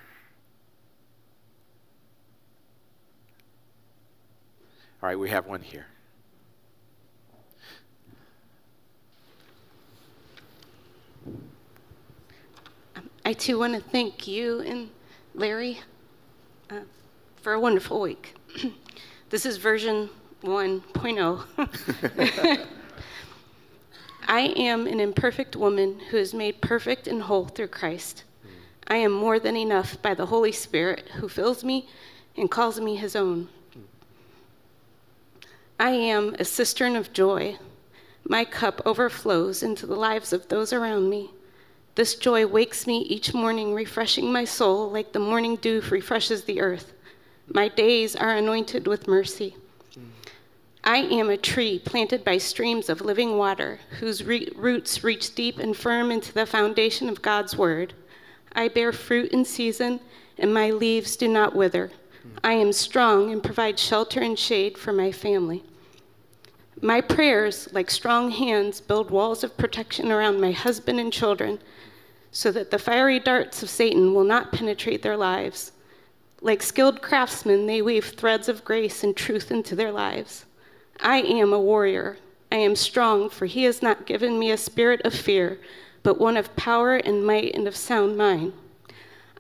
[5.03, 5.87] All right, we have one here.
[13.25, 14.91] I too want to thank you and
[15.35, 15.81] Larry
[16.71, 16.81] uh,
[17.37, 18.35] for a wonderful week.
[19.31, 20.11] this is version
[20.43, 22.67] 1.0.
[24.27, 28.25] I am an imperfect woman who is made perfect and whole through Christ.
[28.89, 31.89] I am more than enough by the Holy Spirit who fills me
[32.37, 33.49] and calls me his own.
[35.79, 37.59] I am a cistern of joy.
[38.25, 41.31] My cup overflows into the lives of those around me.
[41.95, 46.61] This joy wakes me each morning, refreshing my soul like the morning dew refreshes the
[46.61, 46.95] earth.
[47.47, 49.57] My days are anointed with mercy.
[50.85, 55.59] I am a tree planted by streams of living water, whose re- roots reach deep
[55.59, 57.93] and firm into the foundation of God's word.
[58.55, 60.01] I bear fruit in season,
[60.39, 61.91] and my leaves do not wither.
[62.43, 65.63] I am strong and provide shelter and shade for my family.
[66.81, 71.61] My prayers, like strong hands, build walls of protection around my husband and children
[72.33, 75.73] so that the fiery darts of Satan will not penetrate their lives.
[76.41, 80.47] Like skilled craftsmen, they weave threads of grace and truth into their lives.
[80.99, 82.17] I am a warrior.
[82.51, 85.61] I am strong, for he has not given me a spirit of fear,
[86.03, 88.55] but one of power and might and of sound mind.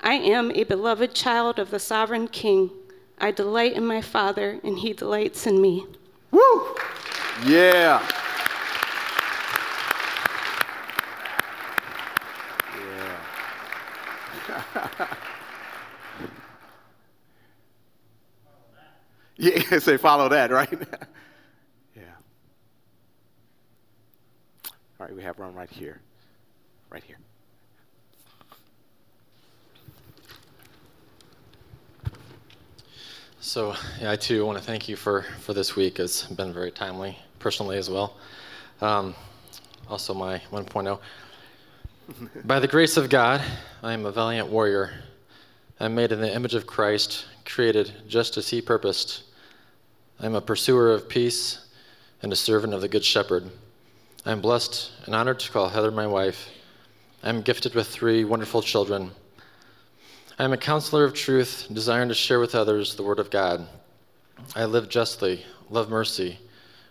[0.01, 2.71] I am a beloved child of the sovereign king.
[3.19, 5.87] I delight in my Father, and he delights in me.
[6.31, 6.75] Woo!
[7.47, 8.07] Yeah.
[19.43, 20.71] Yeah, say follow that, right?
[21.97, 22.03] yeah.
[24.69, 26.01] All right, we have one right here.
[26.91, 27.17] Right here.
[33.41, 35.99] So, yeah, I too want to thank you for, for this week.
[35.99, 38.17] It's been very timely, personally as well.
[38.81, 39.17] Um,
[39.89, 41.01] also, my 1.0.
[42.45, 43.43] By the grace of God,
[43.83, 44.91] I am a valiant warrior.
[45.79, 49.23] I'm made in the image of Christ, created just as He purposed.
[50.21, 51.65] I'm a pursuer of peace
[52.21, 53.51] and a servant of the Good Shepherd.
[54.27, 56.49] I'm blessed and honored to call Heather my wife.
[57.23, 59.13] I'm gifted with three wonderful children.
[60.39, 63.67] I am a counselor of truth, desiring to share with others the Word of God.
[64.55, 66.39] I live justly, love mercy,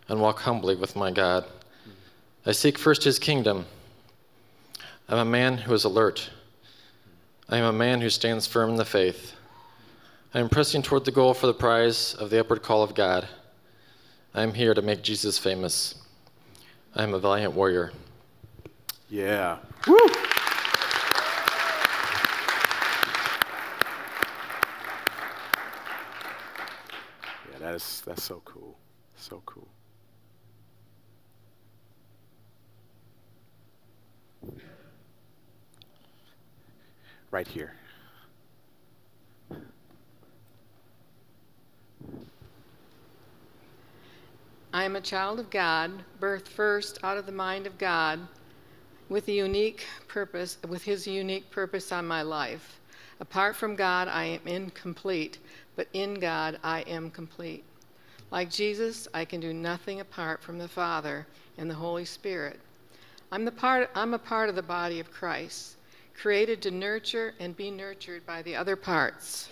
[0.07, 1.45] and walk humbly with my God.
[2.45, 3.65] I seek first His kingdom.
[5.11, 6.29] I'm a man who is alert.
[7.49, 9.33] I am a man who stands firm in the faith.
[10.33, 13.27] I am pressing toward the goal for the prize of the upward call of God.
[14.33, 15.95] I am here to make Jesus famous.
[16.95, 17.91] I am a valiant warrior.
[19.09, 19.57] Yeah.
[19.85, 19.97] Woo!
[27.51, 28.77] Yeah, That is that's so cool.
[29.17, 29.67] So cool.
[37.31, 37.73] Right here.
[44.73, 48.19] I am a child of God, birthed first out of the mind of God,
[49.09, 52.79] with a unique purpose, with his unique purpose on my life.
[53.19, 55.37] Apart from God, I am incomplete
[55.75, 57.63] but in God I am complete.
[58.29, 61.27] Like Jesus, I can do nothing apart from the Father
[61.57, 62.59] and the Holy Spirit.
[63.31, 65.75] I'm, the part, I'm a part of the body of Christ,
[66.21, 69.49] created to nurture and be nurtured by the other parts.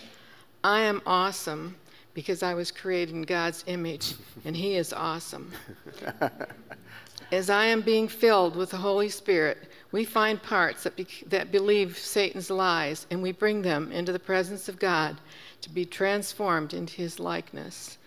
[0.64, 1.76] I am awesome
[2.14, 4.14] because I was created in God's image,
[4.46, 5.52] and He is awesome.
[7.32, 9.58] As I am being filled with the Holy Spirit,
[9.92, 14.20] we find parts that, be, that believe Satan's lies, and we bring them into the
[14.20, 15.18] presence of God
[15.62, 17.98] to be transformed into his likeness.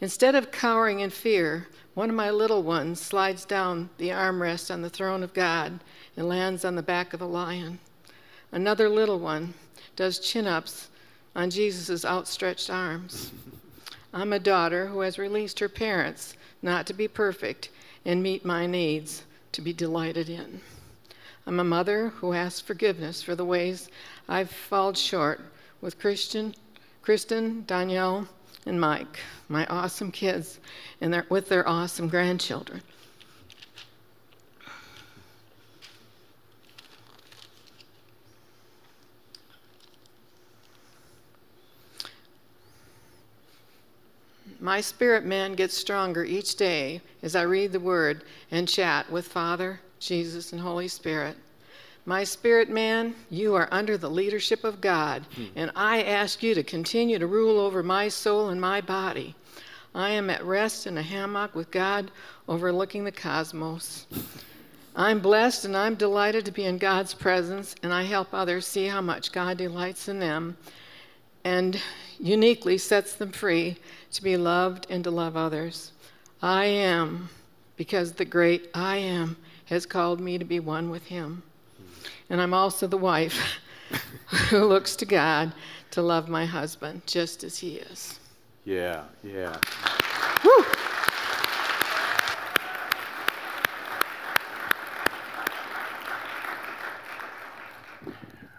[0.00, 4.82] Instead of cowering in fear, one of my little ones slides down the armrest on
[4.82, 5.78] the throne of God
[6.16, 7.78] and lands on the back of a lion.
[8.52, 9.54] Another little one
[9.96, 10.88] does chin ups
[11.34, 13.32] on Jesus' outstretched arms.
[14.12, 17.70] I'm a daughter who has released her parents not to be perfect
[18.04, 20.60] and meet my needs to be delighted in.
[21.46, 23.88] I'm a mother who asks forgiveness for the ways
[24.28, 25.40] I've fallen short
[25.80, 26.54] with Christian
[27.00, 28.28] Kristen, Danielle,
[28.64, 30.60] and Mike, my awesome kids,
[31.00, 32.80] and their, with their awesome grandchildren.
[44.62, 49.26] My spirit man gets stronger each day as I read the Word and chat with
[49.26, 51.36] Father, Jesus, and Holy Spirit.
[52.06, 55.46] My spirit man, you are under the leadership of God, hmm.
[55.56, 59.34] and I ask you to continue to rule over my soul and my body.
[59.96, 62.12] I am at rest in a hammock with God
[62.48, 64.06] overlooking the cosmos.
[64.94, 68.86] I'm blessed and I'm delighted to be in God's presence, and I help others see
[68.86, 70.56] how much God delights in them
[71.44, 71.80] and
[72.18, 73.76] uniquely sets them free
[74.12, 75.92] to be loved and to love others.
[76.40, 77.28] I am,
[77.76, 79.36] because the great I am
[79.66, 81.42] has called me to be one with Him.
[82.30, 83.58] And I'm also the wife
[84.50, 85.52] who looks to God
[85.92, 88.18] to love my husband just as he is.
[88.64, 89.56] Yeah, yeah.
[90.44, 90.64] Woo!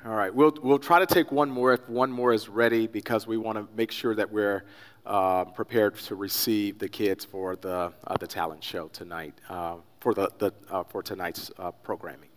[0.05, 3.25] All right, we'll, we'll try to take one more if one more is ready because
[3.25, 4.65] we want to make sure that we're
[5.05, 10.13] uh, prepared to receive the kids for the, uh, the talent show tonight, uh, for,
[10.13, 12.27] the, the, uh, for tonight's uh, programming.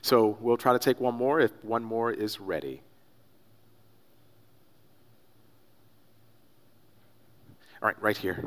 [0.00, 2.82] So we'll try to take one more if one more is ready.
[7.80, 8.44] All right, right here.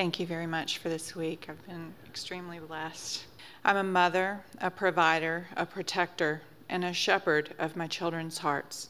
[0.00, 1.44] Thank you very much for this week.
[1.50, 3.22] I've been extremely blessed.
[3.66, 6.40] I'm a mother, a provider, a protector,
[6.70, 8.88] and a shepherd of my children's hearts.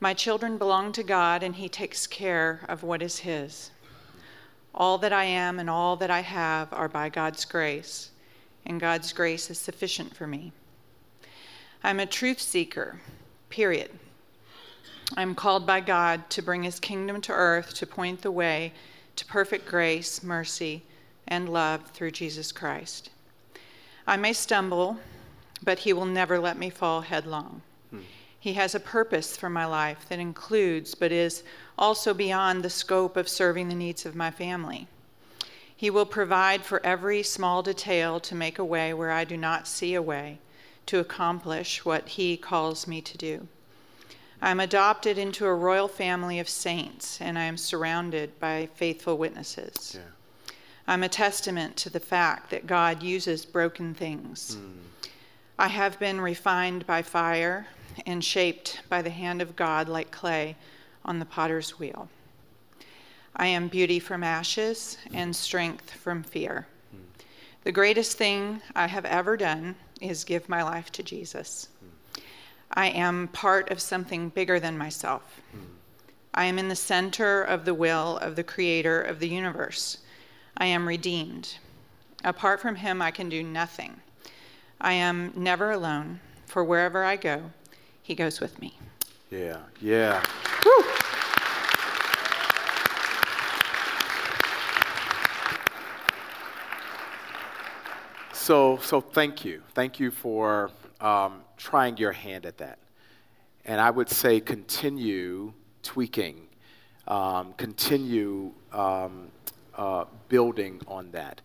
[0.00, 3.70] My children belong to God, and He takes care of what is His.
[4.74, 8.10] All that I am and all that I have are by God's grace,
[8.64, 10.52] and God's grace is sufficient for me.
[11.82, 12.98] I'm a truth seeker,
[13.50, 13.90] period.
[15.18, 18.72] I'm called by God to bring His kingdom to earth, to point the way
[19.16, 20.82] to perfect grace, mercy,
[21.26, 23.10] and love through Jesus Christ.
[24.06, 24.98] I may stumble,
[25.62, 27.62] but He will never let me fall headlong.
[27.90, 28.00] Hmm.
[28.38, 31.42] He has a purpose for my life that includes, but is
[31.78, 34.86] also beyond the scope of serving the needs of my family.
[35.76, 39.66] He will provide for every small detail to make a way where I do not
[39.66, 40.38] see a way
[40.86, 43.48] to accomplish what He calls me to do.
[44.42, 49.16] I am adopted into a royal family of saints, and I am surrounded by faithful
[49.16, 49.96] witnesses.
[49.96, 50.54] Yeah.
[50.86, 54.56] I'm a testament to the fact that God uses broken things.
[54.56, 55.08] Mm.
[55.58, 57.66] I have been refined by fire
[58.06, 60.56] and shaped by the hand of God like clay
[61.04, 62.08] on the potter's wheel.
[63.36, 66.66] I am beauty from ashes and strength from fear.
[67.64, 71.68] The greatest thing I have ever done is give my life to Jesus.
[72.74, 75.40] I am part of something bigger than myself.
[75.52, 75.58] Hmm.
[76.34, 79.98] I am in the center of the will of the creator of the universe.
[80.56, 81.56] I am redeemed.
[82.24, 84.00] Apart from him, I can do nothing.
[84.80, 87.50] I am never alone, for wherever I go,
[88.02, 88.76] he goes with me.
[89.30, 90.24] Yeah, yeah.
[90.64, 90.84] Woo.
[98.44, 99.62] So, so thank you.
[99.72, 100.70] Thank you for
[101.00, 102.78] um, trying your hand at that.
[103.64, 106.46] And I would say continue tweaking,
[107.08, 109.28] um, continue um,
[109.74, 111.40] uh, building on that.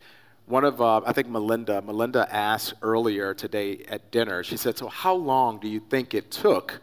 [0.47, 4.89] One of, uh, I think Melinda, Melinda asked earlier today at dinner, she said, So,
[4.89, 6.81] how long do you think it took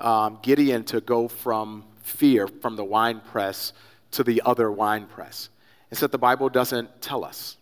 [0.00, 3.72] um, Gideon to go from fear, from the wine press
[4.10, 5.48] to the other wine press?
[5.90, 7.56] And said the Bible doesn't tell us.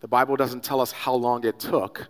[0.00, 2.08] The Bible doesn't tell us how long it took.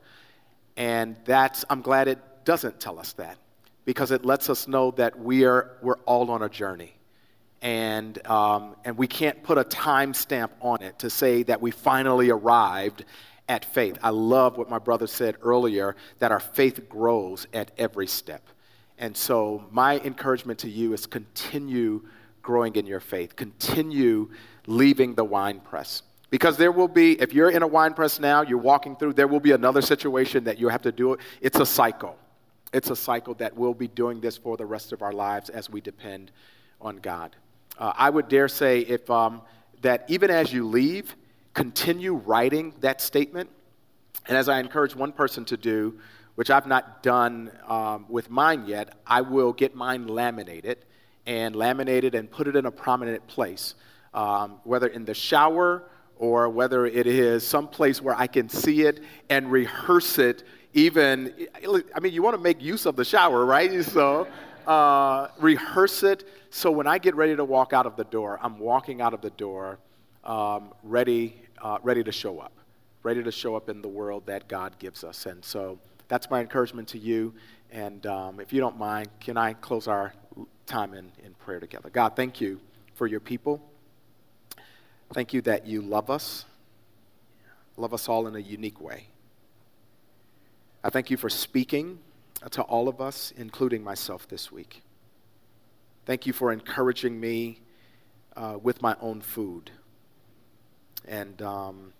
[0.76, 3.38] And that's, I'm glad it doesn't tell us that
[3.84, 6.98] because it lets us know that we are, we're all on a journey
[7.62, 11.70] and, um, and we can't put a time stamp on it to say that we
[11.70, 13.04] finally arrived
[13.48, 13.98] at faith.
[14.02, 18.42] I love what my brother said earlier that our faith grows at every step.
[18.98, 22.02] And so, my encouragement to you is continue
[22.42, 24.30] growing in your faith, continue
[24.66, 26.02] leaving the wine press.
[26.30, 29.28] Because there will be, if you're in a wine press now, you're walking through, there
[29.28, 31.20] will be another situation that you have to do it.
[31.40, 32.16] It's a cycle.
[32.72, 35.70] It's a cycle that we'll be doing this for the rest of our lives as
[35.70, 36.30] we depend
[36.80, 37.34] on God.
[37.78, 39.40] Uh, I would dare say if, um,
[39.82, 41.16] that even as you leave,
[41.54, 43.48] continue writing that statement.
[44.26, 45.98] And as I encourage one person to do,
[46.34, 50.78] which I've not done um, with mine yet, I will get mine laminated
[51.26, 53.74] and laminated and put it in a prominent place,
[54.14, 55.84] um, whether in the shower
[56.18, 60.44] or whether it is some place where I can see it and rehearse it.
[60.74, 61.48] Even,
[61.94, 63.72] I mean, you want to make use of the shower, right?
[63.84, 64.28] So,
[64.66, 68.58] uh, rehearse it so when I get ready to walk out of the door, I'm
[68.58, 69.78] walking out of the door
[70.24, 72.52] um, ready, uh, ready to show up,
[73.02, 75.26] ready to show up in the world that God gives us.
[75.26, 77.34] And so that's my encouragement to you.
[77.70, 80.14] And um, if you don't mind, can I close our
[80.64, 81.90] time in, in prayer together?
[81.90, 82.60] God, thank you
[82.94, 83.62] for your people.
[85.14, 86.44] Thank you that you love us,
[87.76, 89.06] love us all in a unique way.
[90.84, 91.98] I thank you for speaking
[92.50, 94.82] to all of us, including myself this week.
[96.04, 97.58] Thank you for encouraging me
[98.36, 99.70] uh, with my own food.
[101.06, 101.92] And, um,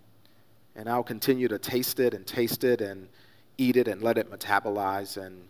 [0.77, 3.09] and I'll continue to taste it and taste it and
[3.57, 5.17] eat it and let it metabolize.
[5.17, 5.49] And,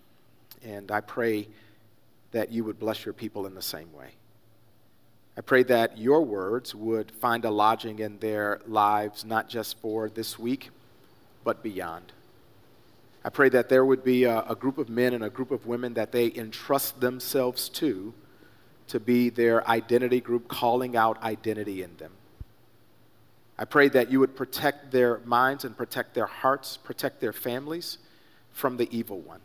[0.62, 1.48] and I pray
[2.30, 4.11] that you would bless your people in the same way.
[5.39, 10.09] I pray that your words would find a lodging in their lives, not just for
[10.09, 10.70] this week,
[11.45, 12.12] but beyond.
[13.24, 15.64] I pray that there would be a, a group of men and a group of
[15.64, 18.12] women that they entrust themselves to
[18.89, 22.11] to be their identity group, calling out identity in them.
[23.57, 27.99] I pray that you would protect their minds and protect their hearts, protect their families
[28.51, 29.41] from the evil one.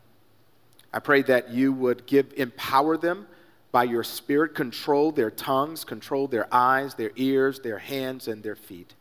[0.92, 3.28] I pray that you would give empower them
[3.74, 8.54] by your spirit, control their tongues, control their eyes, their ears, their hands, and their
[8.54, 8.94] feet.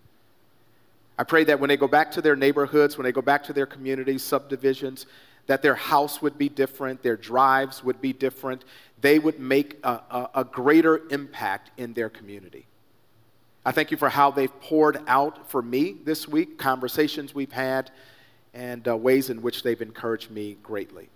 [1.15, 3.53] I pray that when they go back to their neighborhoods, when they go back to
[3.53, 5.05] their communities, subdivisions,
[5.45, 8.65] that their house would be different, their drives would be different,
[8.99, 12.65] they would make a, a, a greater impact in their community.
[13.63, 17.91] I thank you for how they've poured out for me this week, conversations we've had,
[18.55, 21.09] and uh, ways in which they've encouraged me greatly.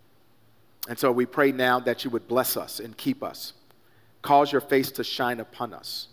[0.88, 3.54] And so we pray now that you would bless us and keep us,
[4.22, 6.08] cause your face to shine upon us,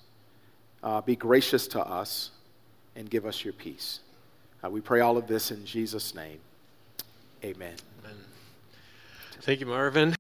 [0.82, 2.30] uh, be gracious to us,
[2.96, 4.00] and give us your peace.
[4.64, 6.38] Uh, we pray all of this in Jesus' name.
[7.44, 7.74] Amen.
[9.42, 10.16] Thank you, Marvin.